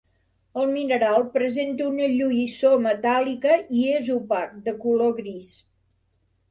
El 0.61 0.69
mineral 0.77 1.25
presenta 1.35 1.85
una 1.89 2.09
lluïssor 2.13 2.81
metàl·lica 2.87 3.59
i 3.83 3.87
és 4.01 4.13
opac 4.19 4.59
de 4.69 4.77
color 4.87 5.19
gris. 5.21 5.57